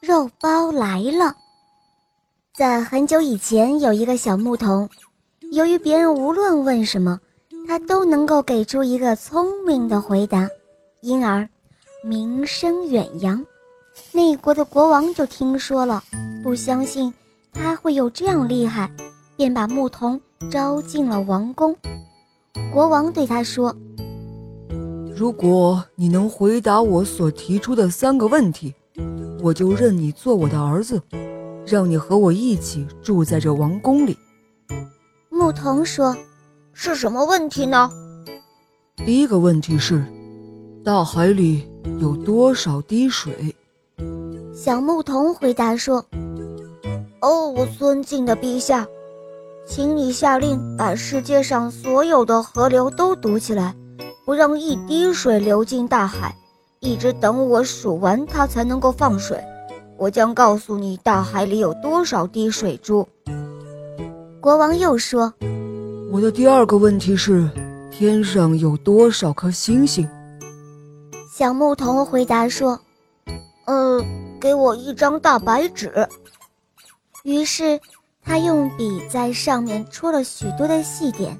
[0.00, 1.36] 肉包来了。
[2.54, 4.88] 在很久以前，有一个小牧童，
[5.52, 7.20] 由于别人无论问什么，
[7.68, 10.48] 他都能够给出一个聪明的回答，
[11.02, 11.46] 因而
[12.02, 13.44] 名声远扬。
[14.10, 16.02] 那国的国王就听说了，
[16.42, 17.12] 不相信
[17.52, 18.90] 他会有这样厉害，
[19.36, 20.18] 便把牧童
[20.50, 21.76] 招进了王宫。
[22.72, 23.76] 国王对他说
[25.14, 28.74] ：“如果你能回答我所提出的三个问题。”
[29.42, 31.00] 我就认你做我的儿子，
[31.66, 34.16] 让你和我一起住在这王宫里。
[35.28, 36.16] 牧童说
[36.72, 37.90] ：“是什么问题呢？”
[39.06, 40.04] 第一个问题是，
[40.84, 41.66] 大海里
[42.00, 43.54] 有多少滴水？
[44.54, 46.04] 小牧童回答说
[47.22, 48.86] ：“哦，我尊敬的陛下，
[49.66, 53.74] 请你下令把世界上所有的河流都堵起来，
[54.26, 56.36] 不让一滴水流进大海。”
[56.80, 59.38] 一直等我数完，它才能够放水。
[59.98, 63.06] 我将告诉你，大海里有多少滴水珠。
[64.40, 65.30] 国王又说
[66.10, 67.46] ：“我的第二个问题是，
[67.90, 70.08] 天上有多少颗星星？”
[71.30, 72.80] 小牧童回答说
[73.66, 74.02] ：“呃，
[74.40, 76.08] 给我一张大白纸。”
[77.24, 77.78] 于是
[78.24, 81.38] 他用笔在上面戳了许多的细点，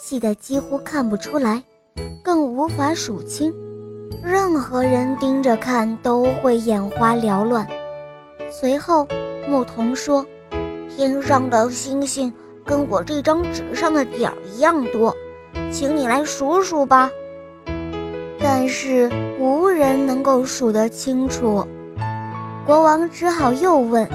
[0.00, 1.60] 细的几乎看不出来，
[2.22, 3.52] 更无法数清。
[4.22, 7.66] 任何人盯着看都会眼花缭乱。
[8.50, 9.06] 随后，
[9.48, 10.24] 牧童说
[10.88, 12.32] ：“天上的星星
[12.64, 15.14] 跟我这张纸上的点儿一样多，
[15.70, 17.10] 请你来数数吧。”
[18.40, 21.66] 但是无人能够数得清楚。
[22.66, 24.08] 国王只好又问：“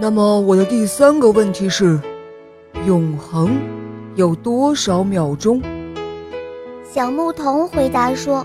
[0.00, 1.98] 那么我的第三个问题是，
[2.86, 3.58] 永恒
[4.14, 5.62] 有多少秒钟？”
[6.84, 8.44] 小牧童回答说。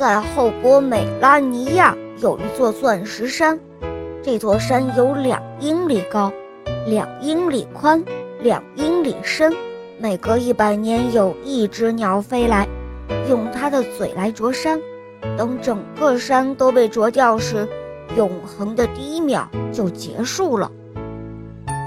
[0.00, 3.60] 在后国美拉尼亚有一座钻石山，
[4.22, 6.32] 这座山有两英里高，
[6.86, 8.02] 两英里宽，
[8.40, 9.52] 两英里深。
[9.98, 12.66] 每隔一百年有一只鸟飞来，
[13.28, 14.80] 用它的嘴来啄山。
[15.36, 17.68] 等整个山都被啄掉时，
[18.16, 20.72] 永恒的第一秒就结束了。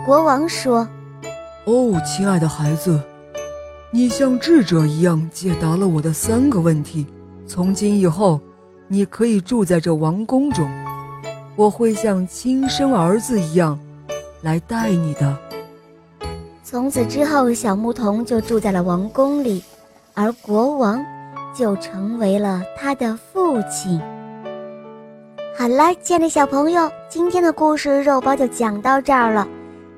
[0.06, 0.88] 国王说
[1.66, 3.02] ：“哦，亲爱的孩子，
[3.90, 7.08] 你像智者一样解答了我的三个问题。”
[7.46, 8.40] 从今以后，
[8.88, 10.68] 你可以住在这王宫中，
[11.56, 13.80] 我会像亲生儿子一样
[14.42, 15.38] 来带你的。
[16.64, 19.64] 从此之后，小牧童就住在了王宫里，
[20.14, 21.04] 而国王
[21.54, 24.02] 就成为了他的父亲。
[25.56, 29.48] 好了，亲爱的小朋友，今天的故事肉包就讲到这儿了。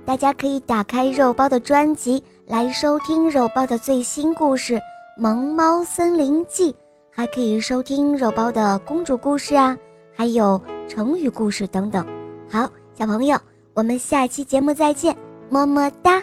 [0.04, 4.74] 大家可以打开肉包的专辑来收听肉包的最新故事
[5.18, 6.74] 《萌猫森林记》。
[7.18, 9.78] 还可以收听肉包的公主故事啊，
[10.14, 12.06] 还有成语故事等等。
[12.50, 13.40] 好，小朋友，
[13.74, 15.16] 我们下期节目再见，
[15.50, 16.22] 么么哒。